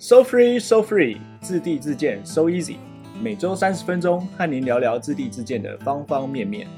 [0.00, 2.76] So free, so free，自地自建，so easy。
[3.20, 6.68] 每周三十分钟，和您聊聊自地自建的方方面面。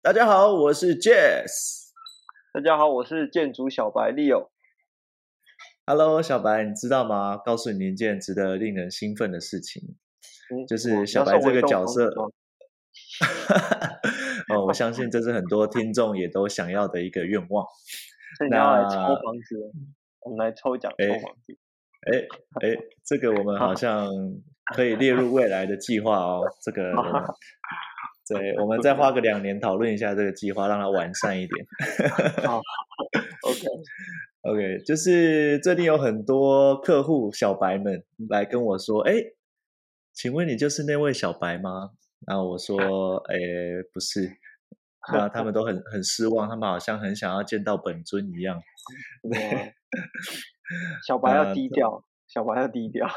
[0.00, 1.90] 大家好，我是 Jess。
[2.54, 4.48] 大家好，我是建筑小白 Leo。
[5.84, 7.36] Hello，小白，你知道吗？
[7.36, 9.82] 告诉你一件值得令人兴奋的事情，
[10.50, 12.10] 嗯、就是小白这个角色。
[14.50, 17.66] 哦，我相信这是很多听众也都想要的一个愿望。
[18.50, 19.72] 那来抽房子，
[20.20, 21.58] 我们来抽奖抽房子。
[22.12, 22.18] 哎
[22.62, 24.08] 哎，这个我们好像
[24.74, 26.42] 可以列入未来的计划哦。
[26.62, 26.92] 这个，
[28.28, 31.66] 对，我们再花个两年讨论一下这个计划，让它完善一点。
[32.46, 32.60] 好
[33.42, 33.66] ，OK
[34.42, 39.14] OK，就是最近有很多客户小白们来跟我说，哎，
[40.12, 41.90] 请问你就是那位小白吗？
[42.26, 43.36] 然后我说，哎，
[43.92, 44.30] 不是，
[45.12, 48.60] 那他们都很很失望，他们好像很想要见到本尊一样。
[49.32, 49.74] 对，
[51.06, 53.08] 小白要低调，小白要低调。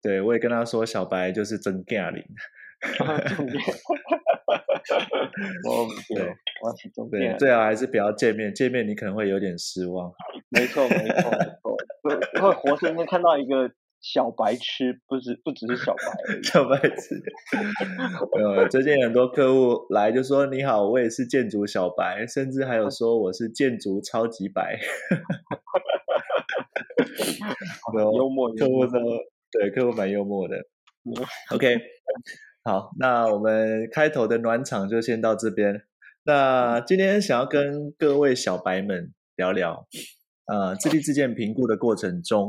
[0.00, 2.24] 对，我也跟他说，小白就是真干灵。
[5.68, 6.72] 我对，我
[7.10, 10.12] 对，最好还是不要见面，见面你可能会有点失望。
[10.48, 11.76] 没错，没错，没错，
[12.40, 13.70] 会活生生看到一个。
[14.00, 17.20] 小白痴不是不只是小白，小白痴。
[18.38, 24.78] 呃，最近很多客户来就说：“你好，我也是建筑小白，甚至还有说我是建筑超级白。
[28.14, 28.98] ”幽默，客户都
[29.50, 30.56] ：“对，客户蛮幽默的。
[30.56, 31.12] 嗯”
[31.54, 31.76] OK，
[32.62, 35.82] 好，那我们开头的暖场就先到这边。
[36.24, 39.86] 那今天想要跟各位小白们聊聊，
[40.46, 42.48] 呃，自地自建评估的过程中。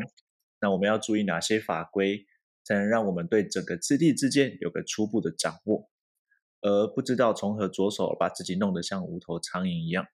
[0.62, 2.26] 那我们要注意哪些法规，
[2.64, 5.90] 才能让我们对整个自地之间有个初步的掌握，
[6.62, 10.06] 而不知道从何着手，把自己弄得像无头苍蝇一样。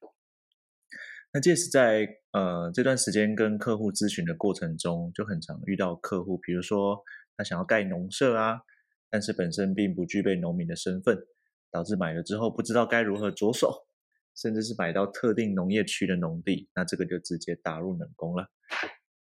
[1.32, 7.02] 那届时在呃这段时间跟客户咨询的过程中，就很常遇到客户，比如说
[7.36, 8.60] 他想要盖农舍啊，
[9.10, 11.18] 但是本身并不具备农民的身份，
[11.70, 13.86] 导致买了之后不知道该如何着手，
[14.34, 18.48] 甚至是买到特定农业区的农地，那这个就直接打入冷宫了。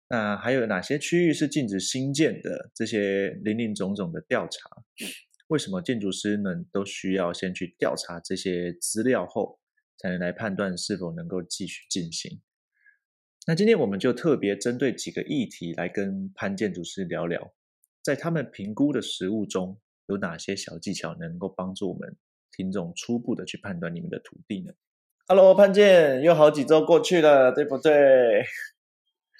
[0.09, 2.71] 那还有哪些区域是禁止新建的？
[2.75, 4.71] 这些林林总总的调查，
[5.49, 9.59] 为什么建筑师们都需要先去调查这些资料后，
[9.99, 12.41] 才能来判断是否能够继续进行？
[13.47, 17.53] 那今天我们就特别针对几个议题来跟潘建筑师聊聊，
[18.03, 22.17] 在他们评估的实务中，有哪些小技巧能够帮助我们
[22.53, 24.73] 听众初步的去判断你们的土地呢
[25.27, 28.45] ？Hello，潘建，又好几周过去了，对不对？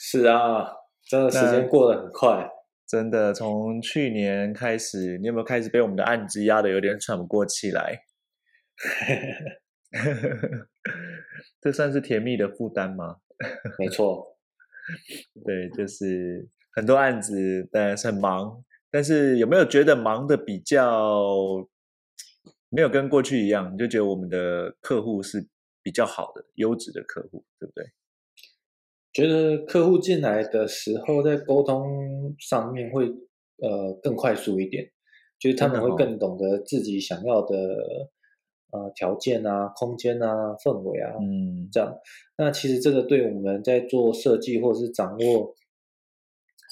[0.07, 0.67] 是啊，
[1.09, 2.47] 真的时间过得很快。
[2.87, 8.03] 真的，从去年开始，你有没有开始被我们的案子压得有点喘不过气来？
[11.59, 13.17] 这算是甜蜜的负担吗？
[13.81, 14.37] 没错，
[15.43, 21.67] 对，就是很多案子，当然是很忙，但是有没有觉得忙的比较
[22.69, 23.73] 没有跟过去一样？
[23.73, 25.49] 你就觉得我们的客户是
[25.83, 27.87] 比较好的、优质的客户，对不对？
[29.15, 33.07] 觉得客户进来的时候，在沟通上面会
[33.63, 34.91] 呃更快速一点，
[35.39, 37.57] 就是他们会更懂得自己想要的
[38.73, 41.97] 呃条件啊、空间啊、氛围啊，嗯，这样。
[42.37, 45.55] 那其实这个对我们在做设计或者是掌握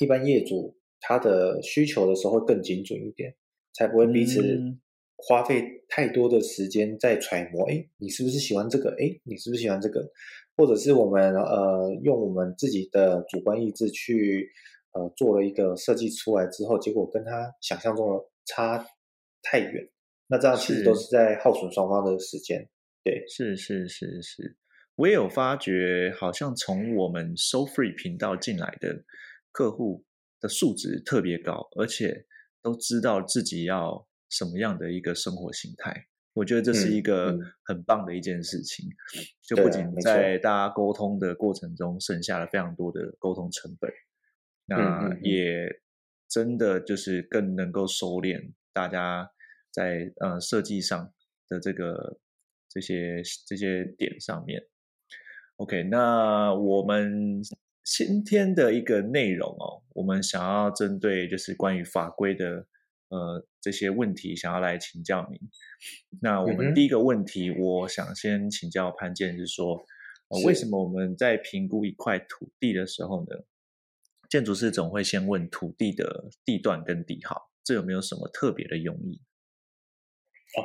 [0.00, 3.36] 一般业主他的需求的时候会更精准一点，
[3.72, 4.60] 才不会彼此
[5.16, 7.70] 花费太多的时间在揣摩。
[7.70, 8.90] 哎，你是不是喜欢这个？
[8.98, 10.10] 哎，你是不是喜欢这个？
[10.56, 14.50] 或者是我们呃用我们自己的主观意志去
[14.92, 18.86] 呃做了一个设计出来之后，结果跟他想象中的差
[19.42, 19.88] 太远，
[20.26, 22.68] 那这样其实都是在耗损双方的时间。
[23.04, 24.56] 对，是是是是，
[24.94, 29.04] 我也有发觉，好像从我们 So Free 频道进来的
[29.50, 30.04] 客户
[30.40, 32.26] 的素质特别高，而且
[32.62, 36.06] 都知道自己要什么样的一个生活形态。
[36.34, 43.92] 我觉得这是一个很棒的一件事情，嗯嗯、就不仅在大家沟通的过程中省下了非常多的沟通成本，
[44.64, 45.68] 那也
[46.28, 49.30] 真的就是更能够收敛大家
[49.70, 51.12] 在呃设计上
[51.48, 52.18] 的这个
[52.68, 54.62] 这些这些点上面。
[55.56, 57.42] OK，那我们
[57.84, 62.66] 今天的一个内容哦，我们想要针对就是关于法规的。
[63.12, 65.38] 呃，这些问题想要来请教您。
[66.22, 69.84] 那我们第一个问题，我想先请教潘建，是说，
[70.28, 73.44] 呃，为什么我们在评估一块土地的时候呢，
[74.30, 79.20] 建筑师总会先问土地的地段跟地号，这有没有什么特别的用意？
[80.56, 80.64] 哦，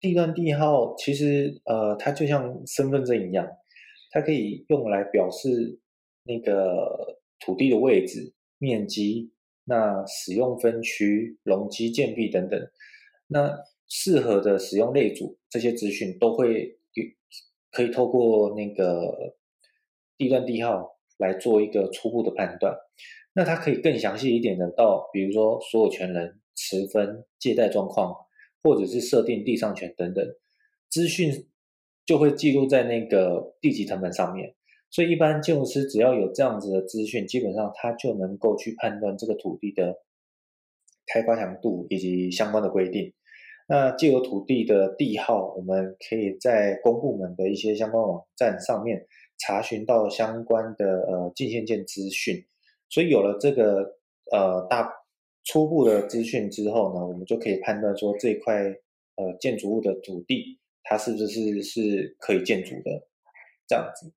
[0.00, 3.46] 地段地号其实呃，它就像身份证一样，
[4.10, 5.78] 它可以用来表示
[6.24, 9.30] 那个土地的位置、面积、
[9.64, 12.60] 那使用分区、容积建蔽等等，
[13.26, 13.56] 那
[13.88, 16.78] 适合的使用类组这些资讯都会
[17.70, 19.36] 可以透过那个
[20.16, 22.76] 地段地号来做一个初步的判断。
[23.34, 28.14] 那它可以更详细一点的到，比如说所有权人、持分、借贷状况。
[28.62, 30.22] 或者是设定地上权等等
[30.90, 31.48] 资讯，
[32.04, 34.54] 就会记录在那个地籍謄本上面。
[34.90, 40.02] 所以，一般建筑师只要有这样子的资讯，基本上他就能够去判断这个土地的
[41.06, 43.12] 开发强度以及相关的规定。
[43.68, 49.06] 那既有土地的地号，我们可以在公部门的一些相关网站上面
[49.38, 52.44] 查询到相关的呃进线件资讯。
[52.88, 53.98] 所以，有了这个
[54.30, 55.00] 呃大。
[55.42, 58.62] 初步的资讯之后呢，我们就可以判断说这块
[59.16, 63.08] 呃建筑物的土地它是不是是可以建筑的
[63.66, 64.12] 这样子。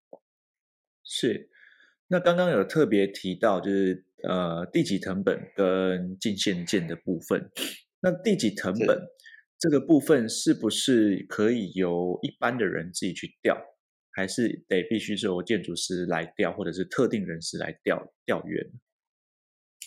[1.04, 1.50] 是，
[2.08, 7.50] 那刚刚有特别提到就是呃地级藤本跟进线件的部分。
[8.02, 9.00] 那地级藤本
[9.60, 13.58] 这个部分是不是可以由一般的人自己去调，
[14.12, 18.62] 还是得必须是由建筑师来调，或者是特定人士来调调阅？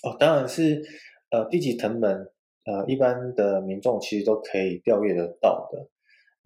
[0.02, 0.82] 哦，当然是。
[1.28, 2.12] 呃，地级藤本，
[2.66, 5.90] 呃，一般的民众其实都可以调阅得到的。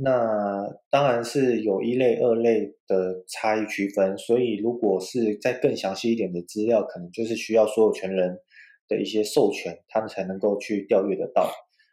[0.02, 8.38] 那当然是有一类、二类的差异区分，所以如果是再更详细一点的资料，可能就是需要所有权人
[8.88, 11.50] 的一些授权，他们才能够去调阅得到。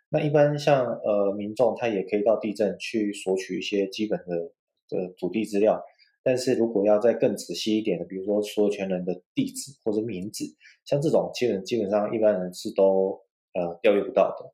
[0.09, 4.53] 那一般像呃民众，他也可以到地政去索取一些基本的
[4.87, 5.83] 的土地资料。
[6.23, 10.45] 但是如果要再更仔细一点的，比如说所有权人的地址或者名字，
[10.85, 13.19] 像这种基本基本上一般人是都
[13.53, 14.53] 呃调阅不到的，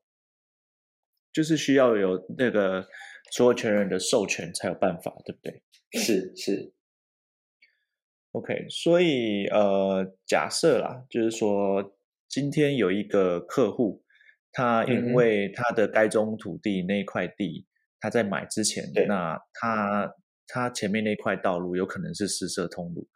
[1.32, 2.84] 就是需要有那个
[3.34, 5.62] 所有权人的授权才有办法，对不对？
[6.00, 6.72] 是是
[8.30, 8.66] ，OK。
[8.68, 11.96] 所以呃，假设啦，就是说
[12.28, 14.04] 今天有一个客户，
[14.52, 17.66] 他因为他的该宗土地那块地，
[17.98, 20.14] 他在买之前，那他。
[20.46, 23.08] 他前面那块道路有可能是私设通路，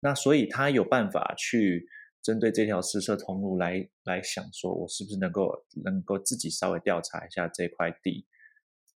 [0.00, 1.86] 那所以他有办法去
[2.22, 8.26] 针对这条私设通路来来想说，我是不是能够能够自己稍微调查一下这块地，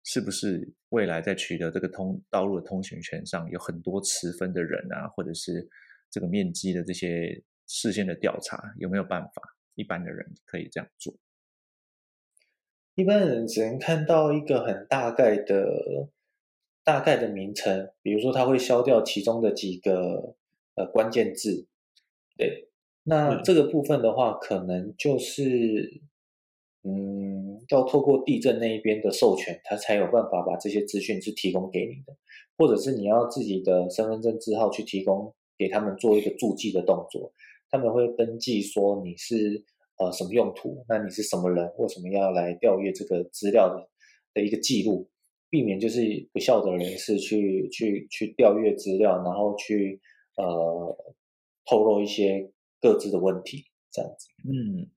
[0.07, 5.67] 是不是未来在取得这个通道路的通行权上有很多持分的人啊，或者是
[6.09, 9.41] 这个面积的这些事先的调查有没有办法？
[9.75, 11.13] 一般的人可以这样做，
[12.95, 16.09] 一般人只能看到一个很大概的。
[16.83, 20.37] 大概的名称，比如说他会消掉其中的几个
[20.75, 21.67] 呃关键字，
[22.37, 22.69] 对，
[23.03, 26.01] 那这个部分的话，可能就是
[26.87, 32.15] 嗯，要透过地震那一边的授权，他才有办法把这些资讯是提供给你的，
[32.57, 37.33] 或者是你要自己的身份证字号去提供给他们做一个注记的动作，
[37.69, 39.65] 他们会登记说你是
[39.97, 43.89] 呃什么用途，那你是什么人，为什么要来调阅这个资料的
[44.33, 45.09] 的一个记录。
[45.49, 50.01] 避免就是不孝的人士去去去调阅资料，然后去
[50.35, 50.97] 呃
[51.65, 52.51] 透露一些
[52.81, 54.27] 各自的问题，这样子。
[54.43, 54.91] 嗯，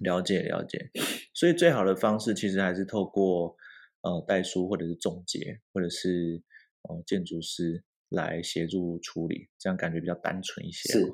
[0.00, 0.90] 了解了解。
[1.32, 3.56] 所以最好的方式其实还是透过
[4.02, 6.42] 呃代书或者是仲介，或者是
[6.88, 10.92] 呃建筑师来协助处理，这样感觉比较单纯一些。
[10.92, 11.06] 是，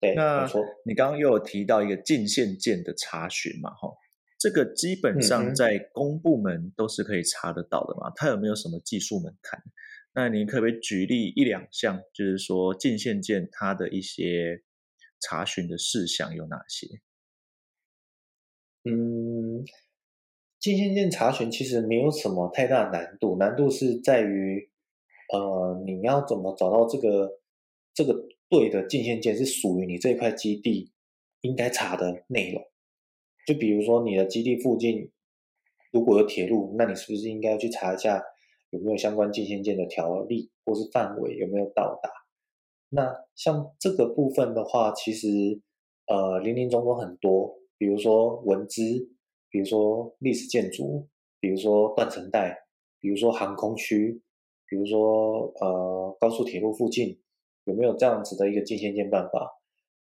[0.00, 0.48] 对，那。
[0.84, 3.88] 你刚刚又有提到一个进线件的查询嘛，哈。
[4.38, 8.12] 这个基本上在公部门都是可以查得到的嘛？
[8.16, 9.62] 它有没有什么技术门槛？
[10.14, 14.64] 那你可不可以举例一两项，就是说进线件它的一些
[15.20, 16.88] 查询的事项有哪些？
[18.84, 19.64] 嗯，
[20.58, 24.70] 进线件查询其实没有什么太大难度，难度是在于，
[25.32, 27.40] 呃，你要怎么找到这个
[27.94, 30.92] 这个对的进线件是属于你这块基地
[31.42, 32.62] 应该查的内容。
[33.46, 35.10] 就比如说你的基地附近
[35.92, 38.22] 如果有铁路，那你是不是应该要去查一下
[38.70, 42.10] 有没有相关进线件的条例或是范围有没有到达？
[42.88, 45.60] 那像这个部分的话，其实
[46.06, 48.80] 呃林林总总很多，比如说文资，
[49.50, 51.08] 比如说历史建筑，
[51.40, 52.56] 比如说断层带，
[53.00, 54.22] 比如说航空区，
[54.68, 57.18] 比如说呃高速铁路附近
[57.64, 59.50] 有没有这样子的一个进线件办法，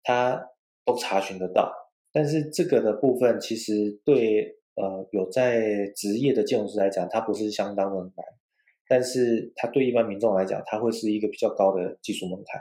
[0.02, 0.44] 它
[0.84, 1.72] 都查询得到。
[2.12, 8.26] 但是这个的部分其实对呃有在职业的建筑师来讲，它不是相当的难，
[8.88, 12.60] 但是它对一般民众来讲，它会是一个比较高的技术门槛，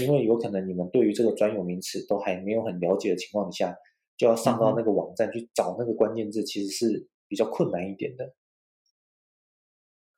[0.00, 3.76] 因为有可能你们对于这个专有名词都还没有很了解的情况下，
[4.16, 8.34] 就要上到那个网站去找那个关键字，其实是比较困难一点的。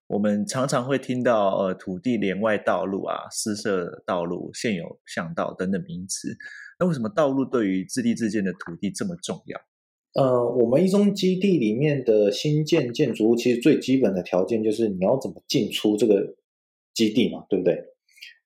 [0.09, 6.37] 我们常常会听到呃土地连外道路啊、私设道路、现有巷道等等名词。
[6.79, 9.61] 那为什么道路对于自立自建的土地这么重要？
[10.15, 16.37] 呃，我们一中基地里面的新建建筑物，其实最基本的条件就是你要怎么进出这个
[16.95, 17.83] 基地嘛，对不对？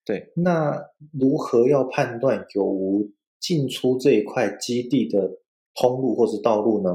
[0.05, 0.33] 对。
[0.37, 5.40] 那如何要判断有无进出这一块基地的
[5.75, 6.91] 通路或是道路呢？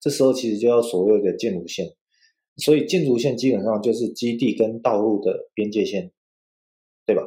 [0.00, 1.86] 这时候其实就要所谓的建筑线。
[2.56, 6.10] 所以建筑线基本上就是基地跟道路的边界线，
[7.04, 7.22] 对吧？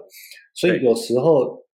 [0.53, 1.67] 所以有时候。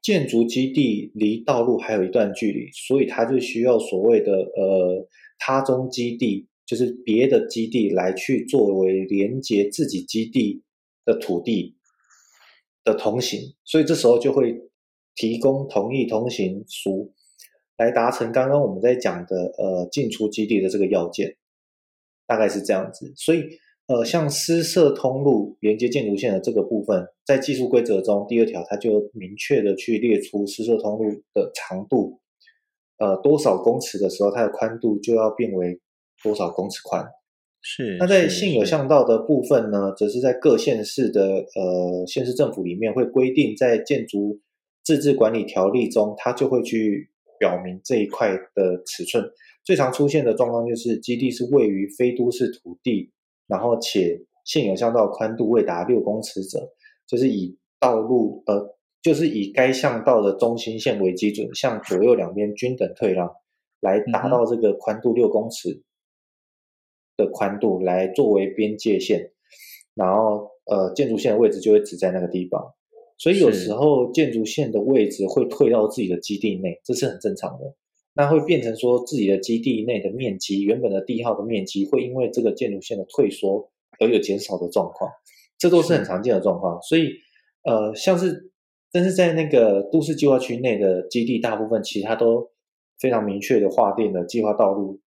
[0.00, 5.06] 建筑基地离道路还有一段距离，所以它就需要所谓的呃
[5.38, 10.62] 他中基地，就是别的基地来去作为连接自己基地
[11.04, 11.76] 的土地
[12.84, 14.54] 的通行，所以这时候就会
[15.14, 17.12] 提供同意通行书，
[17.78, 21.36] 来达成刚刚我们在讲的呃进出基地的这个要件，
[22.26, 23.44] 大概是这样子，所以。
[23.90, 32.20] 呃，像私设通路连接建筑线的这个部分，在技术规则中，第二条它就明确的去列出私设通路的长度，
[32.98, 35.80] 呃，多少公尺的时候，它的宽度就要变为
[36.22, 37.02] 多少公尺宽。
[37.62, 37.96] 是。
[37.98, 44.38] 那在现有巷道的部分呢，则是在各县市的呃县市政府里面会规定，在建筑
[44.84, 47.08] 自治管理条例中，它就会去
[47.38, 49.24] 表明这一块的尺寸。
[49.64, 53.12] 最常出现的状况就是基地是位于非都市土地。
[53.46, 56.70] 然后且现有巷道宽度未达六公尺者，
[57.06, 63.30] 就是以道路呃，就是以该巷道的中心线为基准，向左右两边均等退让，
[63.80, 65.82] 来达到这个宽度六公尺
[67.16, 69.32] 的宽度，来作为边界线。
[69.94, 72.74] 然后呃，建筑线的位置就会指在那个地方。
[73.18, 77.74] 所以有时候建筑线的位置会退到自己的基地内，这是很正常的。
[78.14, 83.70] 那会变成说，自己的基地内的面积，原本的地号的面积，会因为这个建筑线的退缩
[84.00, 85.08] 而有减少的状况，
[85.56, 86.80] 这都是很常见的状况。
[86.82, 87.12] 所以，
[87.62, 88.50] 呃，像是，
[88.90, 92.50] 但是在那个都市计划区内的基地，大部分其他都
[92.98, 95.00] 非常明确的划定了计划道路，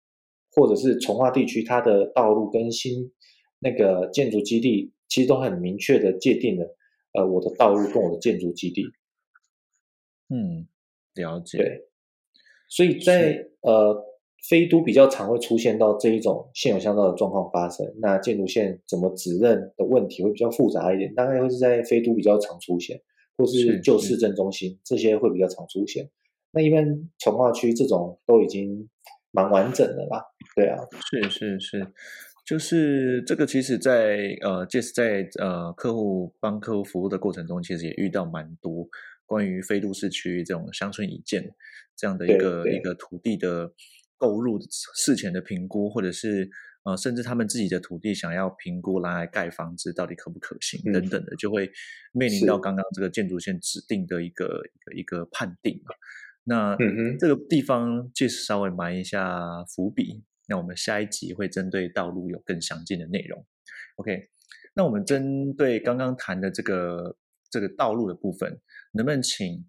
[0.52, 3.12] 或者是从化地区，它的道路跟新
[3.60, 6.78] 那个建筑基地，其实都很明确的界定了，
[7.14, 8.86] 呃，我的道路跟我的建筑基地。
[10.30, 10.68] 嗯，
[11.16, 11.88] 了解。
[12.70, 14.06] 所以在呃
[14.48, 23.02] 非都比较常会出现到这一种现有巷道的状况发生，那建筑线怎么指认的问题会比较复杂一点，大概会是在非都比较常出现，
[23.38, 26.10] 或是旧市政中心这些会比较常出现。
[26.52, 28.88] 那一般从化区这种都已经
[29.32, 30.24] 蛮完整的啦，
[30.56, 30.78] 对啊，
[31.12, 31.94] 是是是，
[32.50, 38.88] 就是这个其实在呃，即使在呃客户帮客户服务的过程中，其实也遇到蛮多。
[39.28, 41.48] 关于非都市区这种乡村已建
[41.96, 43.72] 这样的一个一个土地的
[44.18, 44.58] 购入
[44.96, 46.50] 事前的评估，或者是
[46.86, 51.70] 呃，甚至他们自己的土地想要评估来盖房子到底可不可行等等的，就会
[52.14, 55.94] 面临到刚刚这个建筑线指定的一个一个一个判定嘛。
[56.46, 56.76] 那
[57.20, 63.46] 这个地方就是稍微埋一下伏笔，那我们下一集会针对道路有更详尽的内容。
[63.96, 64.30] OK，
[64.74, 67.16] 那我们针对刚刚谈的这个。
[67.52, 69.66] 这个道路的部分，能不能请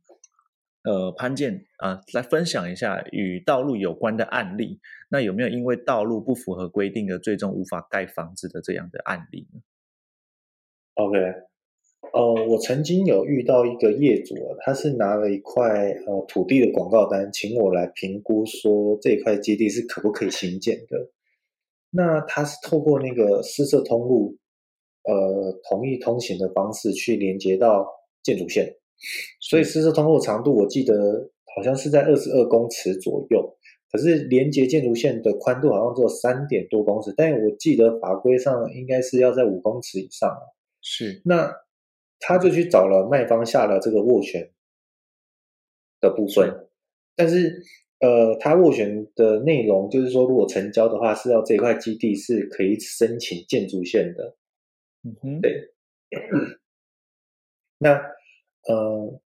[0.82, 4.82] 呃潘健啊来分享一下与道路有关的案例？
[5.08, 9.62] 那有没有因为道路不符合规定而最终无法盖房子的这样的案例呢
[10.96, 11.16] ？OK，
[12.12, 21.10] 呃，我曾经有遇到一个业主，他是拿了一块呃土地的广告单，请我来评估说这块基地是可不可以兴建的。
[21.90, 24.36] 那他是透过那个私设通路。
[25.02, 27.86] 呃，同意通行的方式去连接到
[28.22, 28.70] 建筑线，
[29.40, 30.94] 所以私设通路长度我记得
[31.56, 33.56] 好像是在二十二公尺左右，
[33.90, 40.30] 可是连接建筑线的宽度好像只有三点多公尺，但我记得法规上应该是要在五公尺以上。
[40.82, 41.50] 是，那
[42.20, 44.50] 他就去找了卖方下了这个斡旋
[46.00, 46.68] 的部分，
[47.16, 47.62] 但是
[47.98, 54.36] 呃，他斡旋的内容就是说，如果成交的话，是要这块基地是可以申请建筑线的。
[55.02, 55.72] 嗯哼，对。
[57.78, 57.92] 那
[58.68, 59.20] 呃，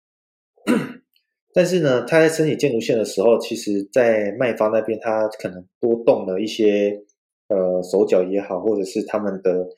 [1.53, 7.05] 但是呢，他在申请建筑线的时候，其实，在卖方那边，他可能多动了一些
[7.49, 9.69] 呃手脚也好，或者是他们的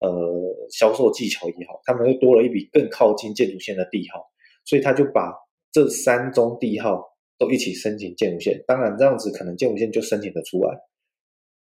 [0.00, 4.24] 呃销售技巧也好，他们又多了一笔更靠近建筑线的地号，
[4.64, 5.32] 所以他就把
[5.72, 7.02] 这三宗地号
[7.38, 8.64] 都一起申请建筑线。
[8.66, 10.78] 当然，这样子可能建筑线就申请得出来。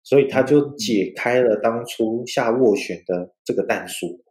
[0.03, 4.24] 所以他就解开了当初下斡旋的这个弹书。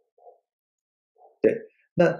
[1.39, 1.55] 对，
[1.93, 2.17] 那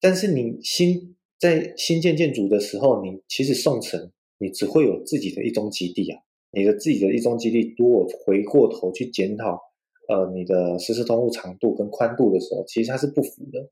[0.00, 6.20] 但是你新在新建建筑的时候，你其实宋城，你只会有自己的一宗基地啊，
[6.52, 9.60] 你的自己的一中基地，如果回过头去检讨，
[10.08, 13.70] 呃你的实时通路长度跟宽度的时候，其实它是不符的。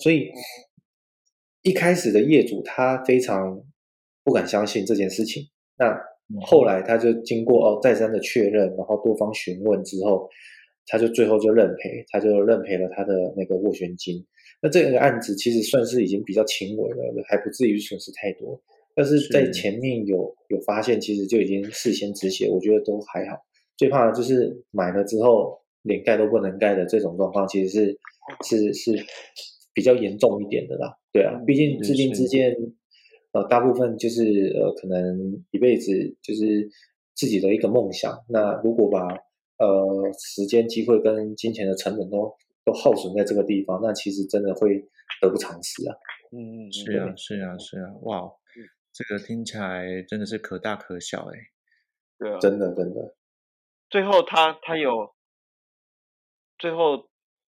[0.00, 0.30] 所以
[1.62, 3.62] 一开始的业主他非常
[4.24, 5.44] 不敢相信这件事情。
[5.78, 5.96] 那
[6.42, 10.28] 后来他就经过哦再三的确认，然后多方询问之后，
[10.86, 14.24] 他就最后就认赔，他就认赔了他的那个斡旋金。
[14.62, 18.60] 那这个案子其实算是已经比较轻微了，还不至于损失太多。
[18.94, 23.36] 但是在前面有有发现，其实就已经事先止血，我觉得都还好。
[23.76, 27.98] 最怕的就是买了之后连盖都不能盖的这种状况，其实是
[28.44, 29.06] 是是
[29.72, 30.98] 比较严重一点的啦。
[31.12, 32.54] 对啊，毕竟自定之间，
[33.32, 36.68] 呃，大部分就是呃，可能一辈子就是
[37.14, 38.18] 自己的一个梦想。
[38.28, 39.06] 那如果把
[39.58, 44.84] 呃时间、机会跟金钱的成本都都耗损在这个地方，那其实真的会
[45.20, 45.94] 得不偿失啊。
[46.32, 48.30] 嗯，是啊，是啊，是啊，哇。
[48.96, 51.36] 这个听起来真的是可大可小哎，
[52.16, 53.16] 对啊，真的真的。
[53.90, 55.13] 最后他他有，
[56.58, 57.08] 最后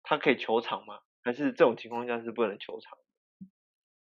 [0.03, 0.95] 他可以求偿吗？
[1.23, 2.97] 还是这种情况下是不能求偿？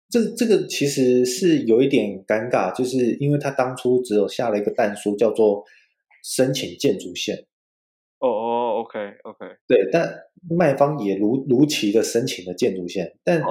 [0.09, 5.65] 这这个其实是有一点尴尬，就是因为他当初只有下了一个蛋书，叫做
[6.23, 7.47] 申请建筑线。
[8.21, 10.09] 哦哦，OK OK，对，但
[10.49, 13.43] 卖方也如如期的申请了建筑线，但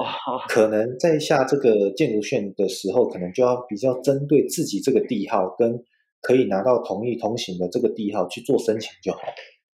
[0.48, 5.84] 可能在下这个建筑线的时候，可能就要比较针对自己这个地号跟
[6.22, 9.20] 可以拿到同意通行的这个地号去做申请就好。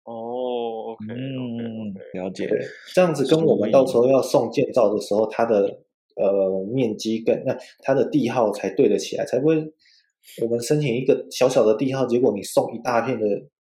[0.06, 0.69] 哦
[1.04, 2.50] ，OK，嗯，了解。
[2.94, 5.80] 这样子跟我们到时候要送建造的时候，它的
[6.16, 9.74] 呃面积跟那它的地号才对得起来，才不会
[10.42, 13.26] 我们申请一个小小的地号，结果你送一大片的。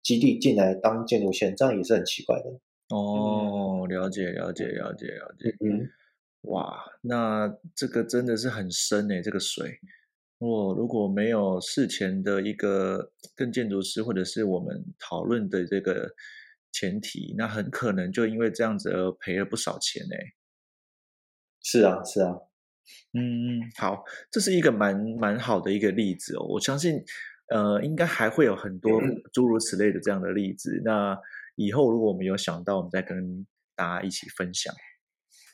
[0.07, 2.45] 基地进来当建筑线，这样也是很奇怪的。
[2.95, 5.53] 哦，了解，了解，了解，了解。
[5.59, 5.91] 嗯，
[6.43, 9.81] 哇，那这个真的是很深诶，这个水。
[10.39, 16.09] 我如果没有事前的一个跟建筑师或者是我们讨论的这个
[16.77, 20.17] 前提，那很可能就因为这样子而赔了不少钱呢。
[21.63, 22.35] 是啊，是啊。
[23.13, 27.03] 嗯，好，这是一个蛮蛮好的一个例子哦，我相信。
[27.49, 29.01] 呃，应该还会有很多
[29.33, 30.83] 诸如此类的这样的例子。
[30.85, 31.17] 那
[31.55, 33.47] 以后如果我们有想到，我们再跟
[33.77, 34.75] 大家一起分享。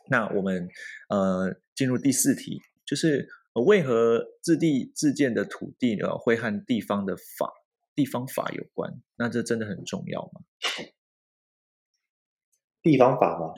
[0.09, 0.66] 那我们
[1.11, 3.29] 呃进入第四题，就是
[3.66, 7.53] 为何自地自建的土地呢会和地方的法、
[7.94, 8.90] 地方法有关？
[9.16, 10.40] 那这真的很重要吗？
[12.83, 13.55] 地方法嘛，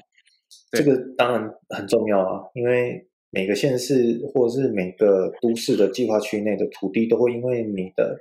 [0.72, 3.08] 这个当然很重要啊，因为。
[3.36, 8.16] 每个县市或者是每个都市的计划区内的土地，都会因为你的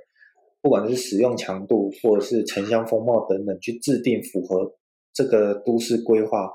[0.60, 4.74] 不管是使用强度或者是城乡风貌等等，去制定符合
[5.12, 6.50] 这个都市规划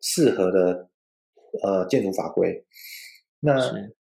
[0.00, 0.88] 适合的
[1.62, 2.64] 呃建筑法规。
[3.40, 3.58] 那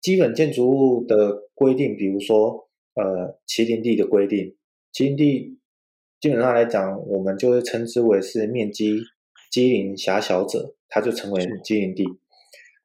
[0.00, 4.56] 基本建筑物的规定，比如说呃麒麟地的规定，
[4.94, 5.58] 麒麟地
[6.22, 9.02] 基本上来讲，我们就会称之为是面积
[9.54, 12.04] 畸零狭小者，它就成为畸零地。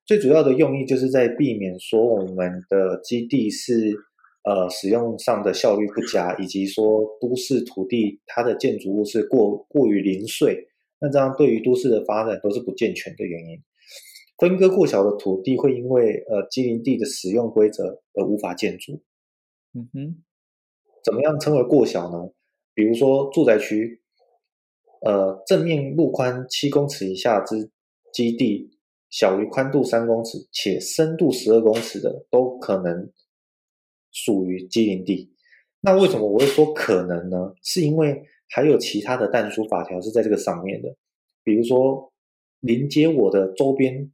[0.05, 3.95] 最主要的用意就是在避免说我们的基地是
[4.43, 10.67] 呃使用上的效率不佳，以及说都市土地它的建筑物是过过于零碎，
[11.01, 13.59] 那这样对于都市的发展都是不健全的原因。
[14.37, 19.01] 分割过小的土地会因为呃基林地的使用规则而无法建筑。
[19.73, 20.23] 嗯哼，
[21.03, 22.29] 怎么样称为过小呢？
[22.75, 23.98] 比如说住宅区，
[25.01, 27.69] 呃正面路宽七公尺以下之
[28.13, 28.71] 基地。
[29.11, 33.11] 小于宽度三公尺且深度十二公尺的都可能
[34.11, 35.33] 属于畸零地。
[35.81, 37.51] 那为什么我会说可能呢？
[37.63, 40.95] 是因为还有其他的但书法条是在这个上面的，
[41.43, 42.13] 比如说
[42.59, 44.11] 临接我的周边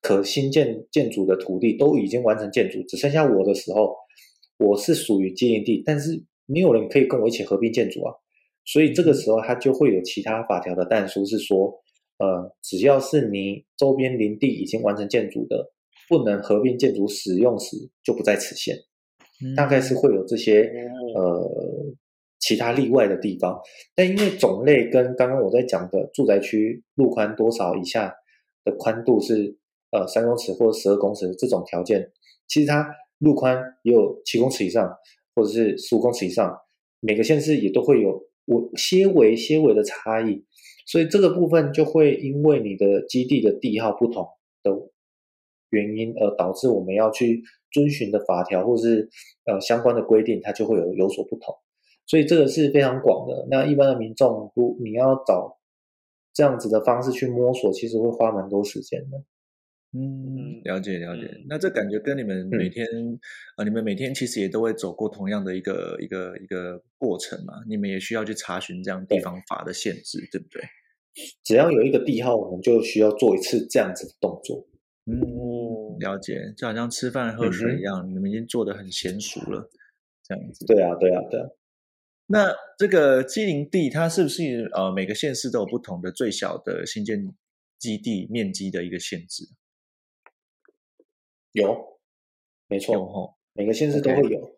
[0.00, 3.92] 可新建建筑的土地都已经完成建筑，只剩下我的时候，
[4.58, 8.14] 我是属于畸零地，但是没有人可以跟我一起合并建筑啊。
[8.66, 11.72] 所以这个时候它就会有其他法条的但书是说。
[12.18, 15.70] 呃，只要是你周边林地已经完成建筑的，
[16.08, 18.74] 不能合并建筑使用时，就不在此限。
[19.54, 20.62] 大概是会有这些
[21.14, 21.46] 呃
[22.40, 23.60] 其他例外的地方，
[23.94, 28.10] 但因为种类跟刚刚我在讲的住宅区路宽多少以下
[28.64, 29.54] 的宽度是
[29.90, 32.10] 呃三公尺或者十二公尺这种条件，
[32.48, 34.90] 其实它路宽也有七公尺以上
[35.34, 36.56] 或者是十五公尺以上，
[37.00, 40.44] 每个县市也都会有我些微些微的差异。
[40.86, 44.26] 所以这个部分就会因为你的基地的地号不同
[44.62, 44.70] 的
[45.70, 49.10] 原因，而导致我们要去遵循的法条或是
[49.44, 51.54] 呃相关的规定，它就会有有所不同。
[52.06, 53.48] 所以这个是非常广的。
[53.50, 55.58] 那一般的民众，如你要找
[56.32, 59.24] 这样子的方式去摸索，其实会花蛮多时间的。
[59.96, 61.22] 嗯，了解了解。
[61.22, 63.18] 嗯、那这感觉跟你们每天、嗯、
[63.56, 67.54] 呃，你们每天其实也都会走过同样的一个一个一个过程嘛？
[67.66, 70.62] 你们也需要去查询这样地方法的限制，对，对不对？
[71.44, 74.68] 只要有一个地号，我们就需要做一次这样子的动作。
[75.06, 75.16] 嗯，
[76.00, 79.70] 了解，就好像吃饭喝水一样，嗯、你们已经做的很娴熟了，
[80.24, 80.66] 这样子。
[80.66, 81.46] 对啊，对啊，对啊。
[82.26, 87.32] 那这个基林地，它是不是呃每个县市都有不同的最小的新建
[87.78, 89.44] 基地面积的一个限制？
[91.56, 91.98] 有，
[92.68, 94.56] 没错，哦，每个县市都会有。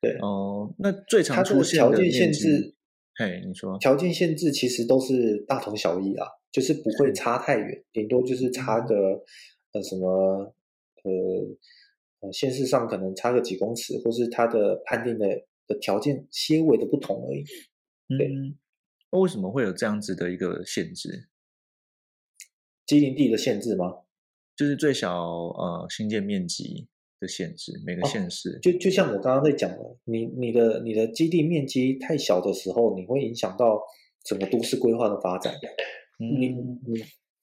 [0.00, 2.74] 对哦，那最常出现的条件限制，
[3.14, 8.94] 嘿，你说条件限制其实都是大同小异啊，就是不会差太远，顶多就是差个
[9.72, 10.54] 呃什么
[11.04, 11.12] 呃
[12.20, 15.26] 呃县市上可能差个几公尺，或是它的判定的
[15.66, 17.44] 的条件些微的不同而已。
[18.18, 18.58] 对，嗯，
[19.10, 21.28] 为什么会有这样子的一个限制？
[22.84, 24.02] 基林地的限制吗？
[24.56, 26.86] 就是最小呃新建面积
[27.20, 28.50] 的限制，每个县市。
[28.50, 33.78] 哦、就就像我刚刚在讲的，你你的你的基地面积太小的时候，你会影响到
[34.24, 35.54] 整个都市规划的发展。
[36.18, 36.94] 嗯、你你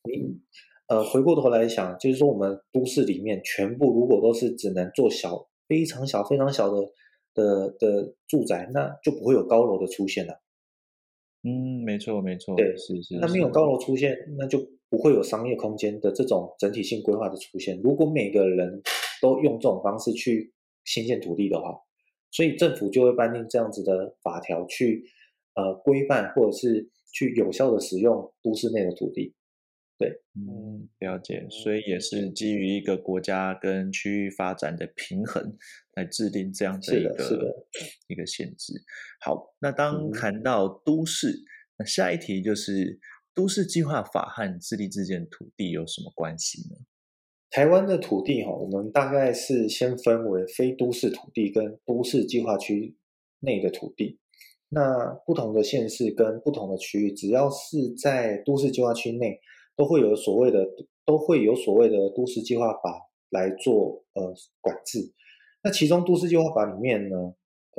[0.04, 0.40] 你
[0.88, 6.82] 呃，回过头来想，就是说我们都市里面全部如果都是只能做小非常小非常小的
[7.36, 10.34] 的的住宅，那就不会有高楼的出现了。
[11.44, 13.18] 嗯，没错没错，对，是是。
[13.20, 14.60] 那没有高楼出现，那就。
[14.94, 17.82] 不会有商业空间的这种整体性规划的出现。
[17.82, 18.80] 如果每个人
[19.24, 20.54] 都用这种方式去
[20.86, 21.76] 新建土地的话，
[22.30, 25.04] 所以政府就会颁定这样子的法条去
[25.56, 29.34] 呃规范或者是去有效的使用都市内的土地。
[29.98, 31.48] 对，嗯，了解。
[31.50, 35.58] 所以也是基于一个国家跟区域发展的平衡
[35.96, 37.66] 来制定这样的一个
[38.10, 38.74] 一个限制。
[39.22, 41.46] 好，那当谈到都市，嗯、
[41.80, 43.00] 那下一题就是。
[43.36, 46.78] 都市计划法和自立自建土地有什么关系呢？
[47.50, 52.96] 台湾的土地哈，我们大概是先分为非都市土地跟都市计划区
[53.40, 54.20] 内的土地。
[54.70, 59.40] 那不同的县市跟不同的区域，只要是在都市计划区内，
[59.76, 60.68] 都会有所谓的
[61.06, 65.14] 都会有所谓的都市计划法来做呃管制。
[65.64, 67.36] 那其中都市计划法里面呢，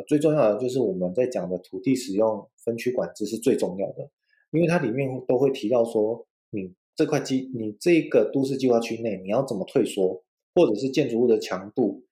[0.06, 4.08] 最重要的就是我们在讲的土地使用分区管制是最重要的。
[4.54, 10.22] 因为它里面都会提到说，你这块基，你这个都市计划区内，你要怎么退缩，
[10.54, 12.04] 或者是建筑物的强度，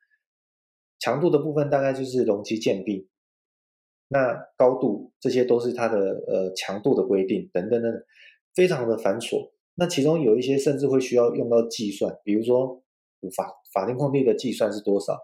[0.98, 3.06] 强度的部分大概就是容积建蔽，
[4.08, 8.04] 那高度这些都是它的呃强度的规定等等等，
[8.56, 9.52] 非常的繁琐。
[9.76, 12.82] 那其中有一些甚至会需要用到计算，比如说
[13.36, 15.16] 法法定空地的计算是多少，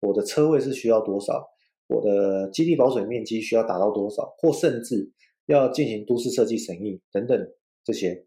[0.00, 1.48] 我的车位是需要多少，
[1.86, 5.14] 我的基地保水面积需要达到多少，或甚至。
[5.46, 7.48] 要进行都市设计审议等等
[7.84, 8.26] 这些，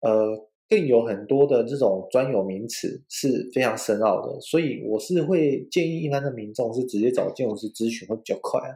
[0.00, 8.74] 呃，更有很多的这种专有名词是非常深奥的，所以我是会建议一般的民众是直接找建筑师咨询会比较快啊，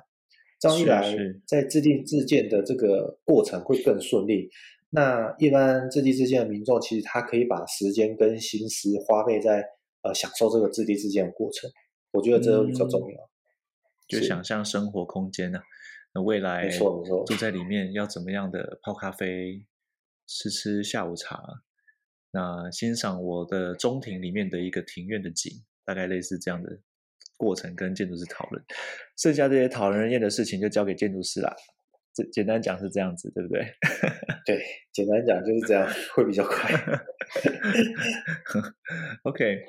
[0.58, 4.50] 这样一来，在自立自建的这个过程会更顺利。
[4.90, 9.64] 那一般自立自建的民众，其实他可以把时间跟心思花费在
[10.02, 11.68] 呃享受这个自立自建的过程，
[12.12, 13.16] 我觉得这个比较重要。
[13.16, 13.30] 嗯、
[14.06, 15.64] 就想象生活空间呢、啊。
[16.14, 19.66] 那未来住在里面要怎么样的泡咖啡、
[20.26, 21.42] 吃吃下午茶，
[22.30, 26.78] 那欣赏我的中庭里面的一个庭院的景，大概类似这样的
[27.36, 28.64] 过程跟建筑师讨论。
[29.16, 31.52] 剩下这些讨人厌的事情就交给建筑师啦。
[32.14, 33.66] 这简单讲是这样子，对不对？
[34.46, 36.70] 对，简单讲就是这样，会比较快。
[39.24, 39.64] OK。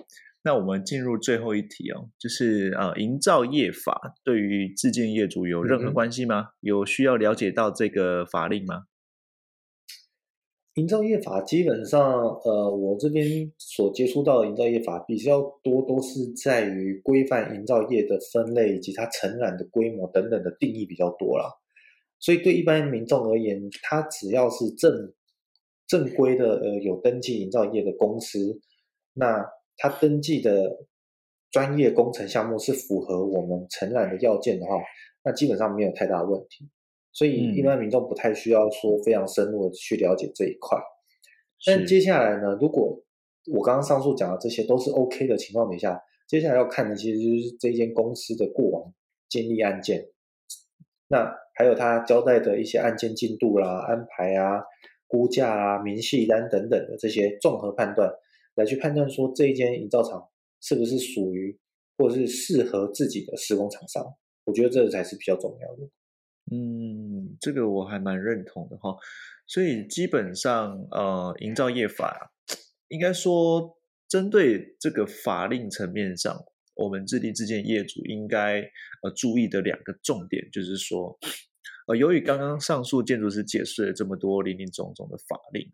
[0.45, 6.39] 那我们进入最后一题哦，就是啊，营造业法对于自建业主有任何关系吗？
[6.39, 8.83] 嗯、有需要了解到这个法令吗？
[10.75, 11.99] 营造业法基本上，
[12.43, 21.49] 呃，我这边所接触到的营造业法比较多，都是在于规范营造业的分类以及它承揽的规模等等的定义比较多啦。
[22.19, 25.11] 所以对一般民众而言，它只要是正
[25.87, 28.61] 正规的呃有登记营造业的公司，
[29.13, 29.43] 那
[29.77, 30.85] 他登记的
[31.51, 34.75] 专业工程项目是符合我们承揽的要件的话，
[35.23, 36.69] 那基本上没有太大的问题。
[37.11, 40.77] 所以一般民众不太需要说非常深入的去了解这一块。
[41.65, 43.01] 但接下来呢，如果
[43.53, 48.93] 我刚刚上述讲的这些都是 OK 的情况底下，接下来要看的其实就是这间公司的过往
[49.29, 50.05] 经历案件，
[51.07, 54.61] 那还有他交代的一些案件进度啦、安排啊、
[55.07, 58.11] 估价啊、明细单等等的这些综合判断。
[58.55, 60.29] 来去判断说这一间营造厂
[60.61, 61.57] 是不是属于
[61.97, 64.03] 或者是适合自己的施工厂商，
[64.45, 65.89] 我觉得这才是比较重要的。
[66.51, 68.95] 嗯，这个我还蛮认同的哈。
[69.47, 72.33] 所以基本上，呃，营造业法
[72.87, 76.35] 应该说针对这个法令层面上，
[76.75, 78.61] 我们自地自建业主应该
[79.01, 81.17] 呃注意的两个重点，就是说，
[81.87, 85.67] 呃，由于刚刚上述建筑师解释了这么多林林总总的法令，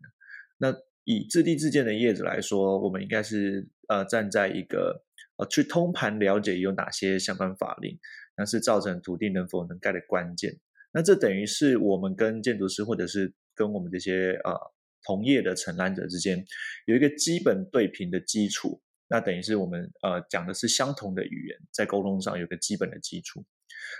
[0.58, 0.72] 那
[1.04, 5.04] 以自地自建的业者来说，我们应该是呃站在一个
[5.36, 7.98] 呃去通盘了解有哪些相关法令，
[8.36, 10.58] 那是造成土地能否能盖的关键。
[10.92, 14.54] 那这等于是我们跟建筑师或者是跟我们这些呃
[15.04, 16.44] 同业的承揽者之间
[16.86, 18.80] 有一个基本对平的基础。
[19.08, 23.44] 那等于是我们呃讲的是相同的语言，在沟通上有个基本的基础。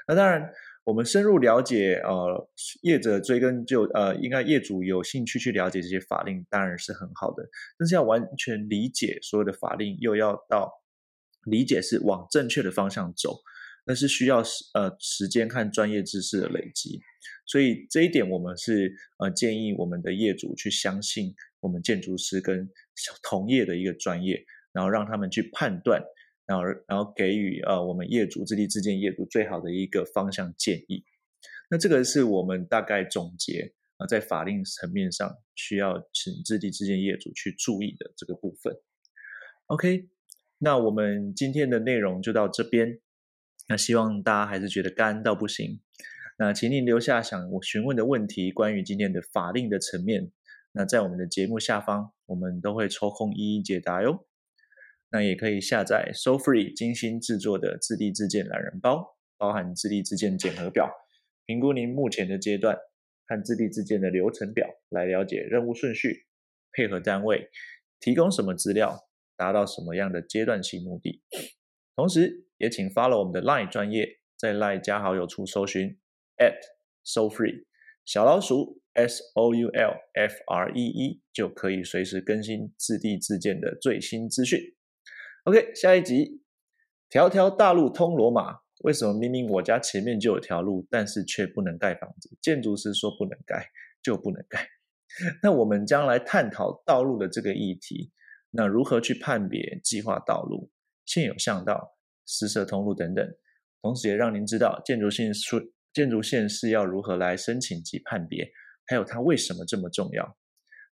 [0.08, 0.50] 那当然，
[0.84, 2.48] 我们深入了解呃
[2.82, 7.42] 业者追根究呃，应该业主有兴趣去了解这些法令，当然是很好的。
[7.78, 10.70] 但是要完全理解所有的法令，又要到
[11.44, 13.40] 理解是往正确的方向走，
[13.86, 17.00] 那是需要时呃时间和专业知识的累积。
[17.46, 22.68] 所以这一点，我们是呃建议我们的业主去相信我们建筑师跟
[23.22, 24.44] 同业的一个专业。
[24.74, 26.02] 然后让他们去判断，
[26.46, 31.04] 然后然后给予呃我们业主自地自建业主最好的一个方向建议。
[31.70, 38.74] 那这个是我们大概总结啊，在法令层面上需要请自地自建业主去注意的这个部分。
[39.66, 40.08] OK，
[40.58, 43.00] 那我们今天的内容就到这边。
[43.68, 45.80] 那希望大家还是觉得干到不行。
[46.38, 50.32] 那请您留下想我询问的问题，关于今天的法令的层面。
[50.72, 54.26] 那在我们的节目下方，我们都会抽空一一解答哟。
[55.12, 60.90] 那也可以下载 SoFree 精心制作的自立自建懒人包，包含自立自建检核表，
[61.44, 62.76] 评估您目前的阶段
[63.26, 66.26] 和自立自建的流程表，来了解任务顺序，
[66.72, 67.50] 配合单位
[68.00, 71.22] 提供什么资料，达到什么样的阶段性目的。
[71.94, 75.98] 同时，也请 follow 我们的 LINE 专业，在 LINE 加好友处搜寻
[76.38, 76.56] at
[77.04, 77.66] SoFree
[78.06, 84.58] 小老鼠 S O U L F R E E，就可以随时更新自立自建的最新资讯。
[85.44, 86.40] OK，下一集，
[87.10, 88.60] 条条大路通罗马。
[88.84, 92.30] 为什么明明我家前面就有条路，但是却不能盖房子？
[92.40, 93.68] 建筑师说不能盖，
[94.00, 94.68] 就不能盖。
[95.42, 98.12] 那我们将来探讨道路的这个议题。
[98.50, 100.70] 那如何去判别计划道路、
[101.06, 103.28] 现有巷道、私设通路等等？
[103.80, 108.48] 同时也让您知道建筑线是建筑线是要如何来申请及判别，
[108.86, 110.36] 还有它为什么这么重要？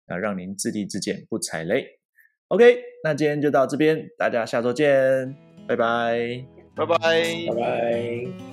[0.07, 2.00] 那让您自地自建不踩雷。
[2.51, 5.33] OK，那今天就到这边，大家下周见，
[5.69, 6.43] 拜拜，
[6.75, 6.97] 拜拜，
[7.47, 8.50] 拜拜。